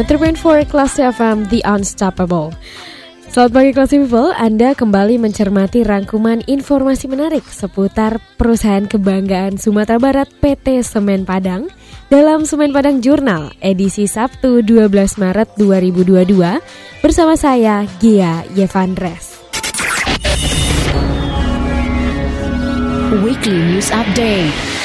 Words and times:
3.4 0.00 0.72
Kelas 0.72 0.96
FM 0.96 1.52
The 1.52 1.60
Unstoppable 1.68 2.56
Selamat 3.32 3.52
pagi 3.52 3.70
Classy 3.72 3.96
People, 3.96 4.32
Anda 4.36 4.72
kembali 4.76 5.16
mencermati 5.16 5.84
rangkuman 5.84 6.44
informasi 6.44 7.08
menarik 7.08 7.44
seputar 7.48 8.20
perusahaan 8.36 8.84
kebanggaan 8.84 9.56
Sumatera 9.56 9.96
Barat 9.96 10.28
PT 10.40 10.84
Semen 10.84 11.24
Padang 11.24 11.68
dalam 12.12 12.44
Semen 12.44 12.76
Padang 12.76 13.00
Jurnal 13.00 13.56
edisi 13.64 14.04
Sabtu 14.04 14.60
12 14.60 15.16
Maret 15.16 15.48
2022 15.56 17.00
bersama 17.00 17.36
saya 17.40 17.88
Gia 18.04 18.44
Yevandres. 18.52 19.40
Weekly 23.24 23.60
News 23.60 23.88
Update. 23.88 24.81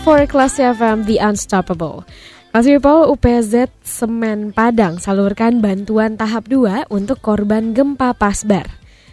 For 0.00 0.16
Kelas 0.24 0.56
FM 0.56 1.04
The 1.04 1.20
Unstoppable. 1.20 2.08
People 2.56 3.12
UPZ 3.12 3.68
Semen 3.84 4.48
Padang 4.48 4.96
salurkan 4.96 5.60
bantuan 5.60 6.16
tahap 6.16 6.48
2 6.48 6.88
untuk 6.88 7.20
korban 7.20 7.76
gempa 7.76 8.16
Pasbar. 8.16 8.64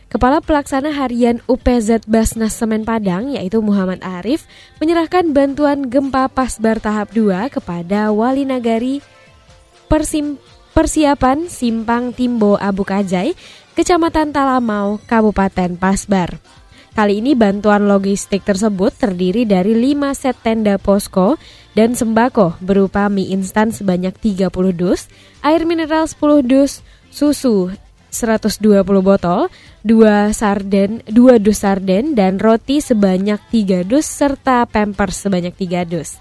Kepala 0.07 0.39
Pelaksana 0.39 0.95
Harian 0.95 1.43
UPZ 1.43 2.07
Basnas 2.07 2.55
Semen 2.55 2.87
Padang 2.87 3.35
yaitu 3.35 3.59
Muhammad 3.59 3.99
Arif 3.99 4.47
menyerahkan 4.79 5.27
bantuan 5.35 5.91
gempa 5.91 6.31
Pasbar 6.31 6.79
tahap 6.79 7.11
2 7.11 7.51
kepada 7.51 8.15
Wali 8.15 8.47
Nagari 8.47 9.03
Persim 9.91 10.39
Persiapan 10.71 11.51
Simpang 11.51 12.15
Timbo 12.15 12.55
Abu 12.55 12.87
Kajai, 12.87 13.35
Kecamatan 13.75 14.31
Talamau, 14.31 15.03
Kabupaten 15.03 15.75
Pasbar. 15.75 16.39
Kali 16.99 17.23
ini 17.23 17.31
bantuan 17.31 17.87
logistik 17.87 18.43
tersebut 18.43 18.91
terdiri 18.91 19.47
dari 19.47 19.71
5 19.71 20.19
set 20.19 20.35
tenda 20.43 20.75
posko 20.75 21.39
dan 21.71 21.95
sembako 21.95 22.59
berupa 22.59 23.07
mie 23.07 23.31
instan 23.31 23.71
sebanyak 23.71 24.11
30 24.19 24.51
dus, 24.75 25.07
air 25.39 25.63
mineral 25.63 26.11
10 26.11 26.43
dus, 26.43 26.83
susu 27.07 27.71
120 28.11 28.83
botol, 28.99 29.47
2 29.87 30.35
sarden, 30.35 30.99
2 31.07 31.39
dus 31.39 31.63
sarden 31.63 32.19
dan 32.19 32.35
roti 32.35 32.83
sebanyak 32.83 33.39
3 33.47 33.87
dus 33.87 34.03
serta 34.03 34.67
pampers 34.67 35.23
sebanyak 35.23 35.55
3 35.55 35.87
dus. 35.87 36.19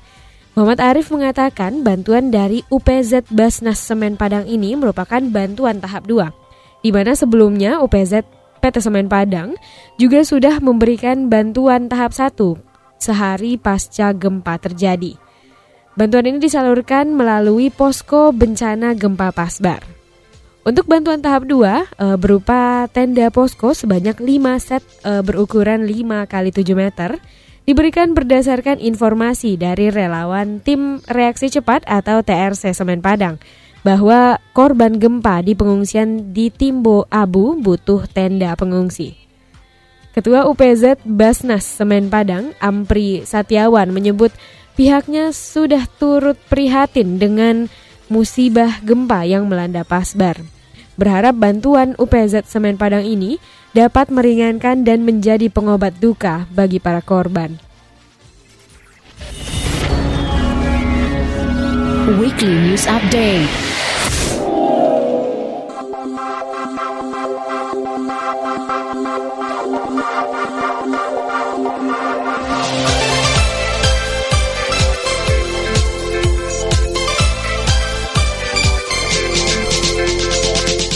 Muhammad 0.55 0.79
Arif 0.79 1.11
mengatakan 1.11 1.83
bantuan 1.83 2.31
dari 2.31 2.63
UPZ 2.71 3.27
Basnas 3.35 3.83
Semen 3.83 4.15
Padang 4.15 4.47
ini 4.47 4.79
merupakan 4.79 5.27
bantuan 5.27 5.83
tahap 5.83 6.07
2 6.07 6.31
di 6.87 6.95
mana 6.95 7.19
sebelumnya 7.19 7.83
UPZ 7.83 8.38
PT 8.59 8.83
Semen 8.85 9.07
Padang 9.07 9.55
juga 9.97 10.27
sudah 10.27 10.59
memberikan 10.59 11.31
bantuan 11.31 11.87
tahap 11.87 12.13
1 12.13 12.35
sehari 12.99 13.57
pasca 13.57 14.11
gempa 14.13 14.59
terjadi. 14.59 15.15
Bantuan 15.99 16.31
ini 16.31 16.39
disalurkan 16.39 17.11
melalui 17.11 17.75
posko 17.75 18.31
bencana 18.31 18.95
gempa 18.95 19.35
Pasbar. 19.35 19.83
Untuk 20.63 20.85
bantuan 20.85 21.25
tahap 21.25 21.49
2 21.49 21.59
e, 21.97 22.07
berupa 22.21 22.85
tenda 22.93 23.33
posko 23.33 23.73
sebanyak 23.73 24.21
5 24.21 24.61
set 24.61 24.85
e, 25.01 25.25
berukuran 25.25 25.89
5 25.89 26.29
kali 26.29 26.51
7 26.53 26.77
meter 26.77 27.17
diberikan 27.65 28.13
berdasarkan 28.13 28.77
informasi 28.77 29.57
dari 29.57 29.89
relawan 29.89 30.61
tim 30.61 31.01
reaksi 31.09 31.49
cepat 31.49 31.89
atau 31.89 32.21
TRC 32.21 32.77
Semen 32.77 33.01
Padang 33.01 33.41
bahwa 33.87 34.43
korban 34.53 34.99
gempa 34.99 35.43
di 35.43 35.55
pengungsian 35.55 36.35
di 36.35 36.51
Timbo 36.51 37.07
Abu 37.09 37.59
butuh 37.59 38.05
tenda 38.11 38.55
pengungsi. 38.59 39.15
Ketua 40.13 40.51
UPZ 40.51 41.07
Basnas 41.07 41.63
Semen 41.63 42.11
Padang, 42.11 42.51
Ampri 42.59 43.23
Satiawan 43.23 43.95
menyebut 43.95 44.35
pihaknya 44.75 45.31
sudah 45.31 45.87
turut 46.03 46.35
prihatin 46.51 47.23
dengan 47.23 47.71
musibah 48.11 48.83
gempa 48.83 49.23
yang 49.23 49.47
melanda 49.47 49.87
Pasbar. 49.87 50.43
Berharap 50.99 51.39
bantuan 51.39 51.95
UPZ 51.95 52.51
Semen 52.51 52.75
Padang 52.75 53.07
ini 53.07 53.39
dapat 53.71 54.11
meringankan 54.11 54.83
dan 54.83 55.07
menjadi 55.07 55.47
pengobat 55.47 55.95
duka 56.03 56.51
bagi 56.51 56.83
para 56.83 56.99
korban. 56.99 57.55
Weekly 62.19 62.57
News 62.67 62.89
Update. 62.89 63.68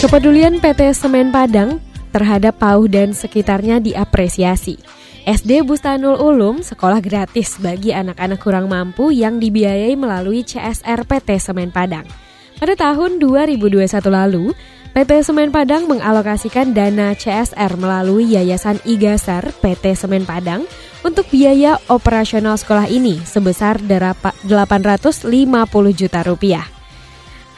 Kepedulian 0.03 0.61
PT 0.61 0.93
Semen 0.93 1.33
Padang 1.33 1.81
terhadap 2.13 2.61
Pauh 2.61 2.85
dan 2.85 3.17
sekitarnya 3.17 3.81
diapresiasi. 3.81 4.77
SD 5.25 5.65
Bustanul 5.65 6.21
Ulum 6.21 6.61
sekolah 6.61 7.01
gratis 7.01 7.57
bagi 7.57 7.97
anak-anak 7.97 8.37
kurang 8.37 8.69
mampu 8.69 9.09
yang 9.09 9.41
dibiayai 9.41 9.97
melalui 9.97 10.45
CSR 10.45 11.07
PT 11.09 11.41
Semen 11.41 11.73
Padang. 11.73 12.05
Pada 12.61 12.77
tahun 12.77 13.17
2021 13.17 13.89
lalu, 14.11 14.53
PT 14.93 15.25
Semen 15.25 15.49
Padang 15.49 15.89
mengalokasikan 15.89 16.69
dana 16.69 17.17
CSR 17.17 17.81
melalui 17.81 18.29
Yayasan 18.29 18.77
Igasar 18.85 19.41
PT 19.57 19.97
Semen 19.97 20.21
Padang 20.21 20.69
untuk 21.01 21.25
biaya 21.33 21.81
operasional 21.89 22.61
sekolah 22.61 22.85
ini 22.85 23.17
sebesar 23.25 23.81
850 23.81 24.45
juta 25.97 26.21
rupiah. 26.21 26.69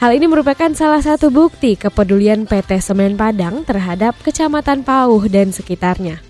Hal 0.00 0.16
ini 0.16 0.24
merupakan 0.32 0.72
salah 0.72 1.04
satu 1.04 1.28
bukti 1.28 1.76
kepedulian 1.76 2.48
PT 2.48 2.80
Semen 2.80 3.20
Padang 3.20 3.68
terhadap 3.68 4.16
Kecamatan 4.24 4.80
Pauh 4.80 5.20
dan 5.28 5.52
sekitarnya. 5.52 6.24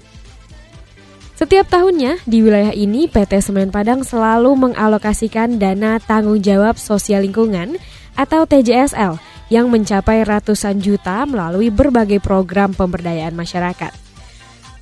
Setiap 1.39 1.71
tahunnya 1.71 2.19
di 2.27 2.43
wilayah 2.43 2.75
ini 2.75 3.07
PT 3.07 3.47
Semen 3.47 3.71
Padang 3.71 4.03
selalu 4.03 4.59
mengalokasikan 4.59 5.63
dana 5.63 6.03
tanggung 6.03 6.43
jawab 6.43 6.75
sosial 6.75 7.23
lingkungan 7.23 7.79
atau 8.19 8.43
TJSL 8.43 9.36
yang 9.53 9.71
mencapai 9.71 10.27
ratusan 10.27 10.83
juta 10.83 11.23
melalui 11.25 11.71
berbagai 11.71 12.19
program 12.19 12.75
pemberdayaan 12.75 13.35
masyarakat. 13.35 13.93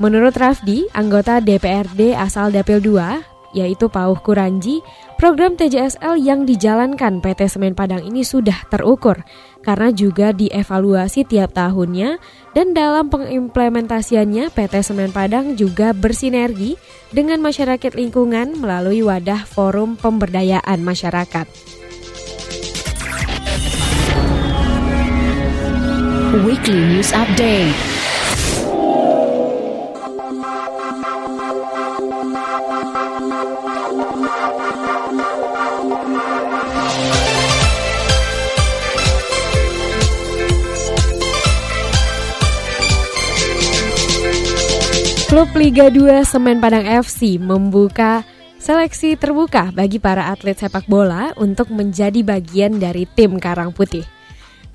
Menurut 0.01 0.35
Rafdi, 0.35 0.91
anggota 0.91 1.39
DPRD 1.39 2.19
asal 2.19 2.51
Dapil 2.51 2.83
2, 2.83 3.35
yaitu 3.55 3.87
Pauh 3.87 4.19
Kuranji, 4.19 4.83
program 5.15 5.55
TJSL 5.55 6.19
yang 6.19 6.43
dijalankan 6.43 7.23
PT 7.23 7.47
Semen 7.47 7.79
Padang 7.79 8.03
ini 8.03 8.27
sudah 8.27 8.67
terukur 8.67 9.23
karena 9.63 9.95
juga 9.95 10.35
dievaluasi 10.35 11.23
tiap 11.25 11.55
tahunnya 11.55 12.19
dan 12.53 12.75
dalam 12.75 13.09
pengimplementasiannya 13.09 14.51
PT 14.51 14.75
Semen 14.83 15.15
Padang 15.15 15.55
juga 15.55 15.95
bersinergi 15.95 16.75
dengan 17.15 17.39
masyarakat 17.41 17.95
lingkungan 17.95 18.59
melalui 18.59 19.07
wadah 19.07 19.47
forum 19.47 19.95
pemberdayaan 19.95 20.83
masyarakat. 20.83 21.47
Weekly 26.35 26.75
News 26.75 27.15
Update 27.15 27.71
Klub 45.31 45.55
Liga 45.55 45.87
2 45.87 46.27
Semen 46.27 46.59
Padang 46.59 46.83
FC 46.83 47.39
membuka 47.39 48.27
seleksi 48.59 49.15
terbuka 49.15 49.71
bagi 49.71 50.03
para 50.03 50.35
atlet 50.35 50.59
sepak 50.59 50.91
bola 50.91 51.31
untuk 51.39 51.71
menjadi 51.71 52.27
bagian 52.27 52.83
dari 52.83 53.07
tim 53.07 53.39
Karang 53.39 53.71
Putih. 53.71 54.14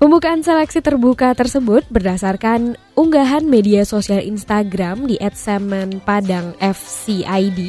Pembukaan 0.00 0.40
seleksi 0.40 0.80
terbuka 0.80 1.36
tersebut 1.36 1.84
berdasarkan 1.92 2.72
unggahan 2.96 3.44
media 3.44 3.84
sosial 3.84 4.24
Instagram 4.24 5.04
di 5.04 5.20
@semenpadangfcid. 5.20 7.60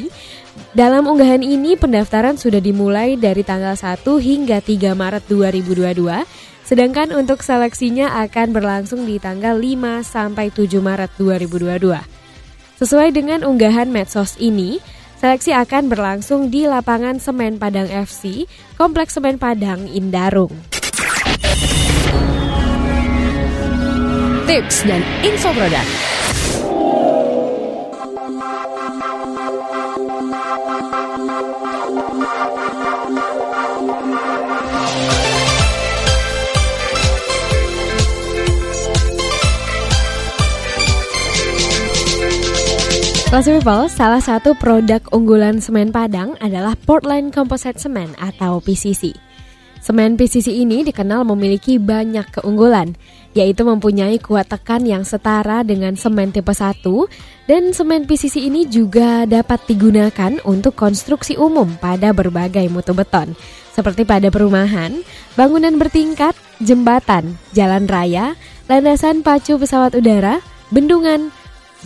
Dalam 0.71 1.11
unggahan 1.11 1.43
ini 1.43 1.75
pendaftaran 1.75 2.39
sudah 2.39 2.63
dimulai 2.63 3.19
dari 3.19 3.43
tanggal 3.43 3.75
1 3.75 4.15
hingga 4.15 4.63
3 4.63 4.95
Maret 4.95 5.27
2022, 5.27 6.23
sedangkan 6.63 7.11
untuk 7.19 7.43
seleksinya 7.43 8.15
akan 8.23 8.55
berlangsung 8.55 9.03
di 9.03 9.19
tanggal 9.19 9.59
5 9.59 9.99
sampai 9.99 10.55
7 10.55 10.79
Maret 10.79 11.11
2022. 11.19 11.99
Sesuai 12.79 13.11
dengan 13.11 13.43
unggahan 13.43 13.91
medsos 13.91 14.39
ini, 14.39 14.79
seleksi 15.19 15.51
akan 15.51 15.91
berlangsung 15.91 16.47
di 16.47 16.63
lapangan 16.63 17.19
Semen 17.19 17.59
Padang 17.59 17.91
FC, 17.91 18.47
Kompleks 18.79 19.19
Semen 19.19 19.35
Padang, 19.35 19.83
Indarung. 19.91 20.70
Tips 24.51 24.83
dan 24.83 24.99
info 25.23 25.47
produk. 25.55 25.87
Kelas 43.31 43.47
People, 43.47 43.87
salah 43.87 44.19
satu 44.19 44.51
produk 44.59 44.99
unggulan 45.15 45.63
semen 45.63 45.95
Padang 45.95 46.35
adalah 46.43 46.75
Portland 46.83 47.31
Composite 47.31 47.79
Cement 47.79 48.11
atau 48.19 48.59
PCC. 48.59 49.30
Semen 49.81 50.13
PCC 50.13 50.61
ini 50.61 50.85
dikenal 50.85 51.25
memiliki 51.25 51.81
banyak 51.81 52.37
keunggulan, 52.37 52.93
yaitu 53.33 53.65
mempunyai 53.65 54.21
kuat 54.21 54.45
tekan 54.45 54.85
yang 54.85 55.01
setara 55.01 55.65
dengan 55.65 55.97
semen 55.97 56.29
tipe 56.29 56.53
1 56.53 56.85
dan 57.49 57.73
semen 57.73 58.05
PCC 58.05 58.45
ini 58.45 58.69
juga 58.69 59.25
dapat 59.25 59.65
digunakan 59.65 60.37
untuk 60.45 60.77
konstruksi 60.77 61.33
umum 61.33 61.81
pada 61.81 62.13
berbagai 62.13 62.69
mutu 62.69 62.93
beton 62.93 63.33
seperti 63.71 64.03
pada 64.03 64.27
perumahan, 64.27 65.01
bangunan 65.39 65.79
bertingkat, 65.79 66.35
jembatan, 66.59 67.39
jalan 67.55 67.87
raya, 67.87 68.35
landasan 68.67 69.23
pacu 69.23 69.55
pesawat 69.55 69.95
udara, 69.95 70.43
bendungan, 70.69 71.31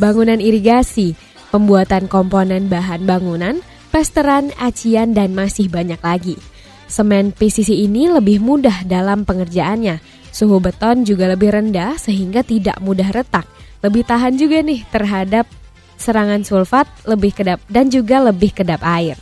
bangunan 0.02 0.42
irigasi, 0.42 1.14
pembuatan 1.54 2.10
komponen 2.10 2.68
bahan 2.68 3.06
bangunan, 3.06 3.62
pesteran, 3.94 4.50
acian, 4.58 5.14
dan 5.14 5.32
masih 5.38 5.70
banyak 5.70 6.02
lagi. 6.02 6.36
Semen 6.86 7.34
PCC 7.34 7.74
ini 7.74 8.06
lebih 8.08 8.38
mudah 8.40 8.86
dalam 8.86 9.26
pengerjaannya, 9.26 10.00
Suhu 10.36 10.60
beton 10.60 11.08
juga 11.08 11.32
lebih 11.32 11.48
rendah 11.48 11.96
sehingga 11.96 12.44
tidak 12.44 12.84
mudah 12.84 13.08
retak. 13.08 13.48
Lebih 13.80 14.04
tahan 14.04 14.36
juga 14.36 14.60
nih 14.60 14.84
terhadap 14.92 15.48
serangan 15.96 16.44
sulfat 16.44 16.92
lebih 17.08 17.32
kedap 17.32 17.64
dan 17.72 17.88
juga 17.88 18.20
lebih 18.20 18.52
kedap 18.52 18.84
air. 18.84 19.16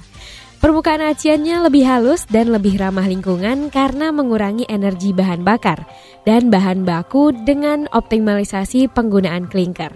Permukaan 0.58 1.06
aciannya 1.06 1.70
lebih 1.70 1.86
halus 1.86 2.26
dan 2.26 2.50
lebih 2.50 2.82
ramah 2.82 3.06
lingkungan 3.06 3.70
karena 3.70 4.10
mengurangi 4.10 4.66
energi 4.66 5.14
bahan 5.14 5.46
bakar 5.46 5.86
dan 6.26 6.50
bahan 6.50 6.82
baku 6.82 7.30
dengan 7.46 7.86
optimalisasi 7.94 8.90
penggunaan 8.90 9.46
klinker. 9.46 9.94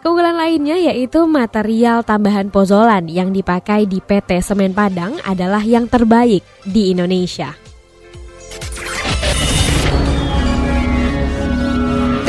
Keunggulan 0.00 0.36
lainnya 0.36 0.80
yaitu 0.80 1.28
material 1.28 2.00
tambahan 2.00 2.48
pozolan 2.48 3.06
yang 3.06 3.30
dipakai 3.30 3.84
di 3.84 4.00
PT 4.00 4.40
Semen 4.40 4.72
Padang 4.72 5.20
adalah 5.28 5.60
yang 5.60 5.84
terbaik 5.86 6.40
di 6.64 6.96
Indonesia. 6.96 7.70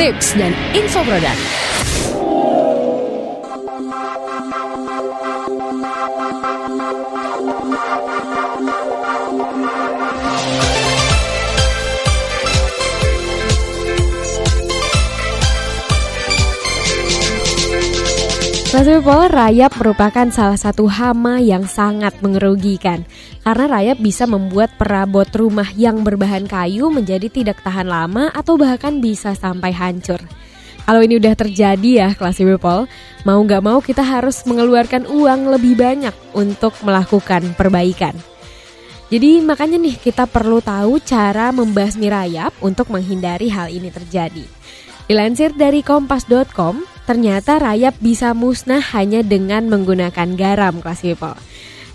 tips 0.02 0.34
dan 0.34 0.50
info 0.74 0.98
produk. 1.06 1.38
Kelas 18.72 18.88
People, 18.88 19.28
rayap 19.28 19.76
merupakan 19.76 20.24
salah 20.32 20.56
satu 20.56 20.88
hama 20.88 21.36
yang 21.44 21.68
sangat 21.68 22.16
mengerugikan 22.24 23.04
karena 23.44 23.68
rayap 23.68 24.00
bisa 24.00 24.24
membuat 24.24 24.72
perabot 24.80 25.28
rumah 25.28 25.68
yang 25.76 26.00
berbahan 26.00 26.48
kayu 26.48 26.88
menjadi 26.88 27.28
tidak 27.28 27.60
tahan 27.60 27.84
lama 27.84 28.32
atau 28.32 28.56
bahkan 28.56 28.96
bisa 28.96 29.36
sampai 29.36 29.76
hancur. 29.76 30.24
Kalau 30.88 31.04
ini 31.04 31.20
udah 31.20 31.36
terjadi 31.36 31.90
ya 32.00 32.08
kelas 32.16 32.40
People, 32.40 32.88
mau 33.28 33.36
nggak 33.44 33.60
mau 33.60 33.84
kita 33.84 34.00
harus 34.00 34.40
mengeluarkan 34.48 35.04
uang 35.04 35.52
lebih 35.52 35.76
banyak 35.76 36.16
untuk 36.32 36.72
melakukan 36.80 37.52
perbaikan. 37.52 38.16
Jadi 39.12 39.44
makanya 39.44 39.76
nih 39.76 40.00
kita 40.00 40.24
perlu 40.24 40.64
tahu 40.64 40.96
cara 41.04 41.52
membasmi 41.52 42.08
rayap 42.08 42.56
untuk 42.64 42.88
menghindari 42.88 43.52
hal 43.52 43.68
ini 43.68 43.92
terjadi. 43.92 44.48
Dilansir 45.04 45.52
dari 45.52 45.84
kompas.com, 45.84 46.91
ternyata 47.04 47.58
rayap 47.58 47.98
bisa 47.98 48.32
musnah 48.32 48.82
hanya 48.94 49.20
dengan 49.26 49.66
menggunakan 49.66 50.38
garam 50.38 50.78
kelas 50.82 51.02
people. 51.02 51.36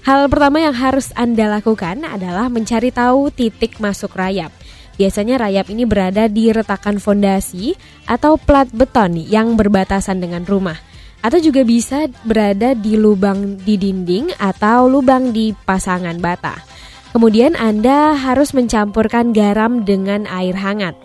Hal 0.08 0.32
pertama 0.32 0.64
yang 0.64 0.72
harus 0.72 1.12
Anda 1.20 1.52
lakukan 1.52 2.08
adalah 2.08 2.48
mencari 2.48 2.96
tahu 2.96 3.28
titik 3.28 3.84
masuk 3.84 4.16
rayap. 4.16 4.56
Biasanya 4.96 5.38
rayap 5.38 5.68
ini 5.68 5.84
berada 5.84 6.26
di 6.32 6.50
retakan 6.50 6.98
fondasi 6.98 7.76
atau 8.08 8.40
plat 8.40 8.72
beton 8.72 9.20
yang 9.20 9.60
berbatasan 9.60 10.24
dengan 10.24 10.48
rumah. 10.48 10.80
Atau 11.20 11.44
juga 11.44 11.68
bisa 11.68 12.08
berada 12.24 12.72
di 12.72 12.96
lubang 12.96 13.60
di 13.62 13.76
dinding 13.76 14.32
atau 14.40 14.88
lubang 14.88 15.36
di 15.36 15.52
pasangan 15.52 16.16
bata. 16.24 16.56
Kemudian 17.12 17.60
Anda 17.60 18.16
harus 18.16 18.56
mencampurkan 18.56 19.36
garam 19.36 19.84
dengan 19.84 20.24
air 20.24 20.56
hangat. 20.56 20.96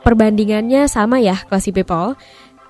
Perbandingannya 0.00 0.84
sama 0.88 1.20
ya, 1.20 1.36
classy 1.48 1.72
people. 1.72 2.16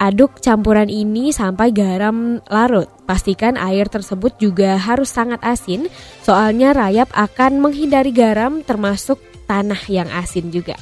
Aduk 0.00 0.40
campuran 0.40 0.88
ini 0.88 1.28
sampai 1.28 1.76
garam 1.76 2.40
larut. 2.48 2.88
Pastikan 3.04 3.60
air 3.60 3.84
tersebut 3.84 4.32
juga 4.40 4.80
harus 4.80 5.12
sangat 5.12 5.44
asin, 5.44 5.92
soalnya 6.24 6.72
rayap 6.72 7.12
akan 7.12 7.60
menghindari 7.60 8.08
garam 8.08 8.64
termasuk 8.64 9.20
tanah 9.44 9.76
yang 9.92 10.08
asin 10.08 10.48
juga. 10.48 10.80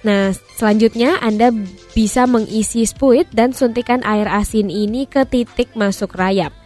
Nah, 0.00 0.32
selanjutnya 0.56 1.20
Anda 1.20 1.52
bisa 1.92 2.24
mengisi 2.24 2.88
spuit 2.88 3.28
dan 3.36 3.52
suntikan 3.52 4.00
air 4.00 4.24
asin 4.32 4.72
ini 4.72 5.04
ke 5.04 5.28
titik 5.28 5.76
masuk 5.76 6.16
rayap. 6.16 6.56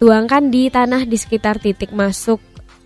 Tuangkan 0.00 0.48
di 0.48 0.72
tanah 0.72 1.04
di 1.04 1.20
sekitar 1.20 1.60
titik 1.60 1.92
masuk 1.92 2.40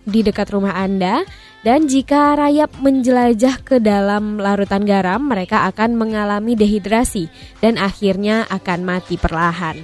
di 0.05 0.25
dekat 0.25 0.49
rumah 0.53 0.73
Anda 0.77 1.25
dan 1.61 1.85
jika 1.85 2.33
rayap 2.33 2.73
menjelajah 2.81 3.61
ke 3.61 3.77
dalam 3.77 4.41
larutan 4.41 4.81
garam, 4.81 5.29
mereka 5.29 5.69
akan 5.69 5.93
mengalami 5.93 6.57
dehidrasi 6.57 7.29
dan 7.61 7.77
akhirnya 7.77 8.49
akan 8.49 8.79
mati 8.81 9.15
perlahan. 9.21 9.77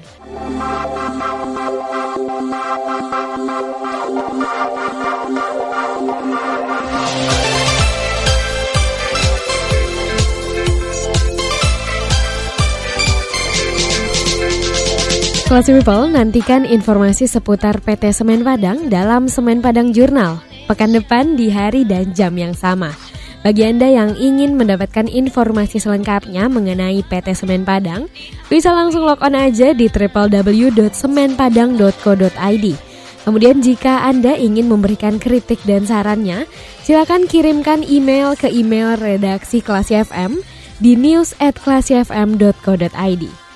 Classy 15.48 15.72
People, 15.72 16.12
nantikan 16.12 16.68
informasi 16.68 17.24
seputar 17.24 17.80
PT 17.80 18.12
Semen 18.12 18.44
Padang 18.44 18.92
dalam 18.92 19.32
Semen 19.32 19.64
Padang 19.64 19.96
Jurnal 19.96 20.44
pekan 20.68 20.92
depan 20.92 21.40
di 21.40 21.48
hari 21.48 21.88
dan 21.88 22.12
jam 22.12 22.36
yang 22.36 22.52
sama. 22.52 22.92
Bagi 23.48 23.64
Anda 23.64 23.88
yang 23.88 24.20
ingin 24.20 24.60
mendapatkan 24.60 25.08
informasi 25.08 25.80
selengkapnya 25.80 26.52
mengenai 26.52 27.00
PT 27.00 27.32
Semen 27.32 27.64
Padang, 27.64 28.12
bisa 28.52 28.76
langsung 28.76 29.08
log 29.08 29.24
on 29.24 29.40
aja 29.40 29.72
di 29.72 29.88
www.semenpadang.co.id. 29.88 32.66
Kemudian 33.24 33.64
jika 33.64 34.04
Anda 34.04 34.36
ingin 34.36 34.68
memberikan 34.68 35.16
kritik 35.16 35.64
dan 35.64 35.88
sarannya, 35.88 36.44
silakan 36.84 37.24
kirimkan 37.24 37.88
email 37.88 38.36
ke 38.36 38.52
email 38.52 39.00
redaksi 39.00 39.64
Klasi 39.64 39.96
FM 39.96 40.44
di 40.84 41.00
news 41.00 41.32
at 41.40 41.56
klasyfm.co.id. 41.56 43.47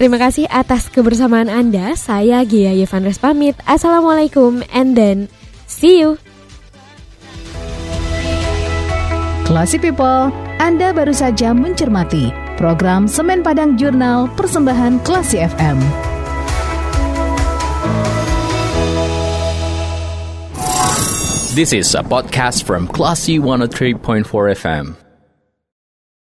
Terima 0.00 0.16
kasih 0.16 0.48
atas 0.48 0.88
kebersamaan 0.88 1.52
Anda. 1.52 1.92
Saya 1.92 2.40
Gia 2.48 2.72
Yevan 2.72 3.04
pamit. 3.20 3.52
Assalamualaikum 3.68 4.64
and 4.72 4.96
then 4.96 5.28
see 5.68 6.00
you. 6.00 6.16
Classy 9.44 9.76
People, 9.76 10.32
Anda 10.56 10.96
baru 10.96 11.12
saja 11.12 11.52
mencermati 11.52 12.32
program 12.56 13.12
Semen 13.12 13.44
Padang 13.44 13.76
Jurnal 13.76 14.32
Persembahan 14.40 15.04
Classy 15.04 15.36
FM. 15.36 15.76
This 21.52 21.76
is 21.76 21.92
a 21.92 22.00
podcast 22.00 22.64
from 22.64 22.88
Classy 22.88 23.36
103.4 23.36 24.24
FM. 24.56 25.09